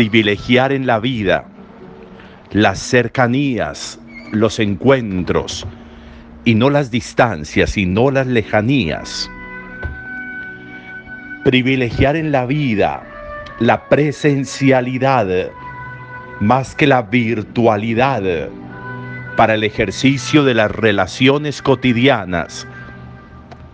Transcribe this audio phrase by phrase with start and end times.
[0.00, 1.44] privilegiar en la vida
[2.52, 4.00] las cercanías,
[4.32, 5.66] los encuentros,
[6.46, 9.30] y no las distancias, y no las lejanías.
[11.44, 13.02] Privilegiar en la vida
[13.58, 15.50] la presencialidad
[16.40, 18.48] más que la virtualidad
[19.36, 22.66] para el ejercicio de las relaciones cotidianas,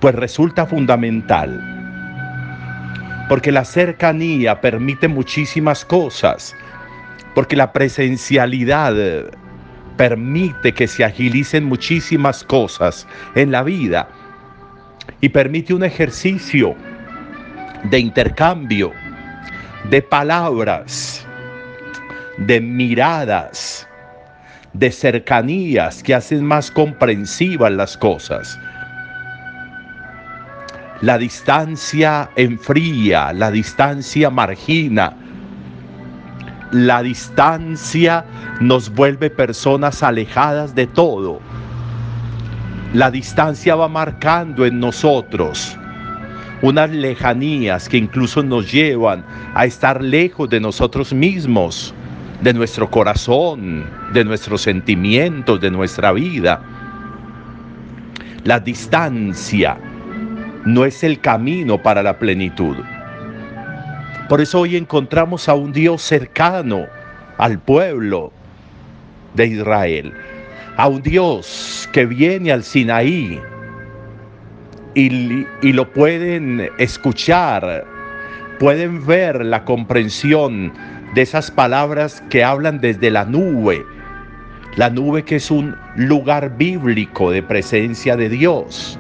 [0.01, 1.76] pues resulta fundamental,
[3.29, 6.55] porque la cercanía permite muchísimas cosas,
[7.35, 8.95] porque la presencialidad
[9.97, 14.09] permite que se agilicen muchísimas cosas en la vida
[15.21, 16.75] y permite un ejercicio
[17.85, 18.93] de intercambio
[19.91, 21.25] de palabras,
[22.39, 23.89] de miradas,
[24.73, 28.59] de cercanías que hacen más comprensivas las cosas.
[31.03, 35.15] La distancia enfría, la distancia margina,
[36.73, 38.25] la distancia
[38.61, 41.41] nos vuelve personas alejadas de todo.
[42.95, 45.77] La distancia va marcando en nosotros
[46.63, 49.23] unas lejanías que incluso nos llevan
[49.55, 51.93] a estar lejos de nosotros mismos,
[52.41, 56.63] de nuestro corazón, de nuestros sentimientos, de nuestra vida.
[58.45, 59.77] La distancia
[60.67, 62.77] no es el camino para la plenitud.
[64.29, 66.87] Por eso hoy encontramos a un Dios cercano
[67.39, 68.33] al pueblo
[69.35, 70.13] de Israel,
[70.77, 73.41] a un Dios que viene al Sinaí
[74.95, 77.85] y, lo pueden escuchar,
[78.59, 80.73] pueden ver la comprensión
[81.15, 83.87] de esas palabras que hablan desde la nube,
[84.75, 88.99] la nube que es un lugar bíblico de presencia de Dios.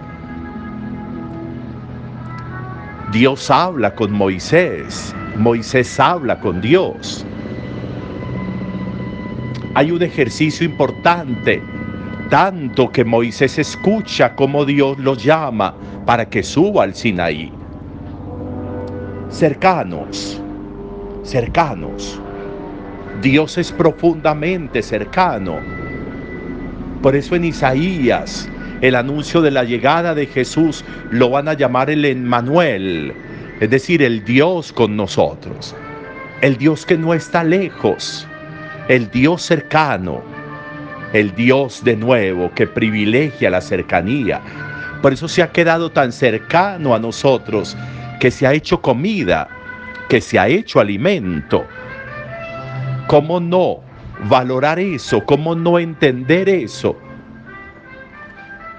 [3.13, 7.25] Dios habla con Moisés, Moisés habla con Dios.
[9.75, 11.63] Hay un ejercicio importante,
[12.31, 17.53] tanto que Moisés escucha como Dios lo llama para que suba al Sinaí.
[19.29, 20.43] Cercanos,
[21.23, 22.21] cercanos.
[23.23, 25.59] Dios es profundamente cercano.
[27.03, 28.49] Por eso en Isaías
[28.81, 33.13] el anuncio de la llegada de Jesús lo van a llamar el Emmanuel,
[33.61, 35.75] es decir, el Dios con nosotros,
[36.43, 38.27] el Dios que no está lejos,
[38.89, 40.23] el Dios cercano,
[41.13, 44.41] el Dios de nuevo que privilegia la cercanía.
[45.01, 47.77] Por eso se ha quedado tan cercano a nosotros,
[48.21, 49.49] que se ha hecho comida,
[50.09, 51.67] que se ha hecho alimento.
[53.07, 53.81] ¿Cómo no
[54.29, 55.25] valorar eso?
[55.25, 56.97] ¿Cómo no entender eso?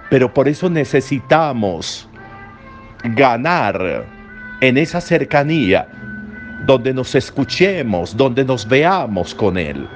[0.09, 2.07] Pero por eso necesitamos
[3.03, 4.05] ganar
[4.61, 5.87] en esa cercanía
[6.65, 9.87] donde nos escuchemos, donde nos veamos con Él.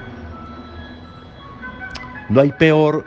[2.30, 3.06] No hay peor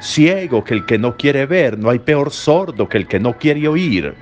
[0.00, 3.36] ciego que el que no quiere ver, no hay peor sordo que el que no
[3.36, 4.14] quiere oír.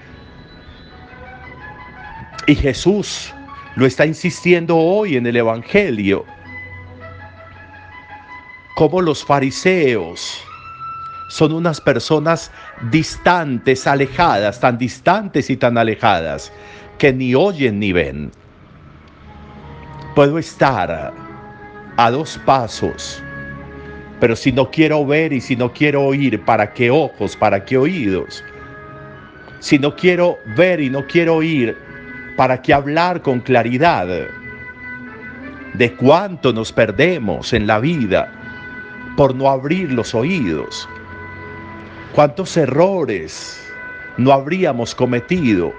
[2.47, 3.35] Y Jesús
[3.75, 6.25] lo está insistiendo hoy en el Evangelio.
[8.77, 10.46] Como los fariseos
[11.29, 12.51] son unas personas
[12.91, 16.53] distantes, alejadas, tan distantes y tan alejadas,
[16.99, 18.31] que ni oyen ni ven.
[20.15, 21.13] Puedo estar
[21.97, 23.23] a dos pasos,
[24.21, 27.37] pero si no quiero ver y si no quiero oír, ¿para qué ojos?
[27.37, 28.43] ¿Para qué oídos?
[29.61, 31.77] Si no quiero ver y no quiero oír,
[32.37, 34.07] ¿para qué hablar con claridad?
[35.75, 38.33] De cuánto nos perdemos en la vida
[39.17, 40.89] por no abrir los oídos
[42.17, 43.63] ¿Cuántos errores
[44.17, 45.75] no habríamos cometido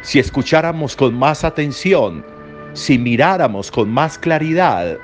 [0.00, 2.24] si escucháramos con más atención,
[2.72, 4.96] si miráramos con más claridad,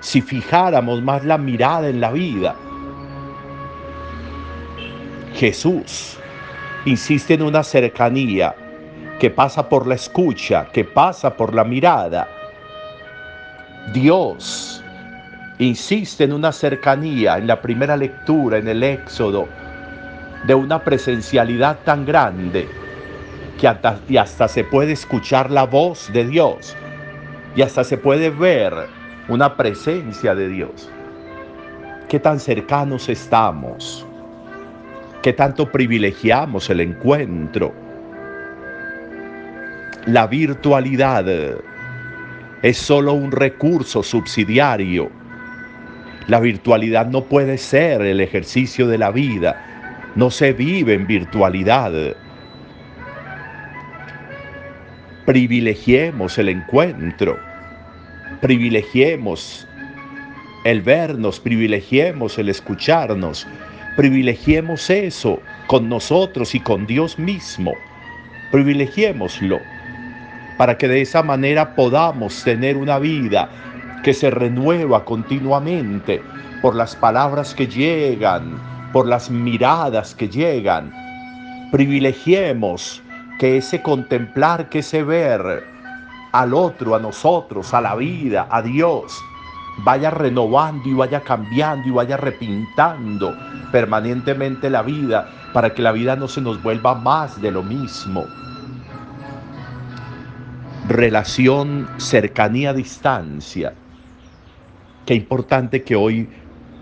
[0.00, 2.56] si fijáramos más la mirada en la vida?
[5.34, 6.16] Jesús
[6.86, 8.56] insiste en una cercanía
[9.20, 12.26] que pasa por la escucha, que pasa por la mirada.
[13.92, 14.82] Dios
[15.58, 19.48] insiste en una cercanía en la primera lectura, en el Éxodo,
[20.46, 22.68] de una presencialidad tan grande
[23.58, 26.76] que hasta, hasta se puede escuchar la voz de Dios
[27.56, 28.72] y hasta se puede ver
[29.26, 30.88] una presencia de Dios.
[32.08, 34.06] ¿Qué tan cercanos estamos?
[35.22, 37.74] ¿Qué tanto privilegiamos el encuentro?
[40.06, 41.26] La virtualidad
[42.62, 45.17] es solo un recurso subsidiario
[46.28, 50.12] la virtualidad no puede ser el ejercicio de la vida.
[50.14, 51.92] No se vive en virtualidad.
[55.26, 57.38] Privilegiemos el encuentro.
[58.40, 59.66] privilegiemos
[60.64, 63.46] el vernos, privilegiemos el escucharnos,
[63.96, 67.72] privilegiemos eso con nosotros y con Dios mismo.
[68.52, 69.60] Privilegiémoslo
[70.58, 73.48] para que de esa manera podamos tener una vida
[74.02, 76.22] que se renueva continuamente
[76.62, 78.58] por las palabras que llegan,
[78.92, 80.92] por las miradas que llegan.
[81.70, 83.02] Privilegiemos
[83.38, 85.64] que ese contemplar, que ese ver
[86.32, 89.16] al otro, a nosotros, a la vida, a Dios,
[89.84, 93.36] vaya renovando y vaya cambiando y vaya repintando
[93.70, 98.26] permanentemente la vida para que la vida no se nos vuelva más de lo mismo.
[100.88, 103.74] Relación, cercanía, distancia.
[105.08, 106.28] Qué importante que hoy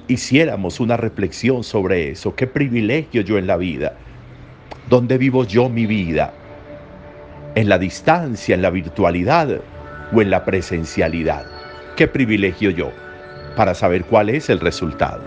[0.09, 2.35] hiciéramos una reflexión sobre eso.
[2.35, 3.93] Qué privilegio yo en la vida.
[4.91, 6.35] ¿Dónde vivo yo mi vida?
[7.55, 9.61] ¿En la distancia, en la virtualidad
[10.13, 11.47] o en la presencialidad?
[11.95, 12.91] Qué privilegio yo
[13.55, 15.23] para saber cuál es el resultado.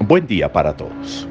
[0.00, 1.28] Buen día para todos.